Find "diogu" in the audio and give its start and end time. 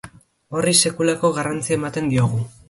2.15-2.43